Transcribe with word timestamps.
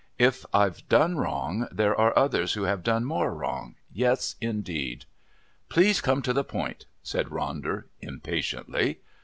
If 0.17 0.47
I've 0.51 0.89
done 0.89 1.17
wrong, 1.17 1.67
there 1.71 1.95
are 1.95 2.17
others 2.17 2.53
who 2.53 2.63
have 2.63 2.81
done 2.81 3.05
more 3.05 3.31
wrong 3.35 3.75
yes, 3.93 4.35
indeed." 4.41 5.05
"Please 5.69 6.01
come 6.01 6.23
to 6.23 6.33
the 6.33 6.43
point," 6.43 6.87
said 7.03 7.27
Ronder 7.27 7.83
impatiently. 8.01 9.01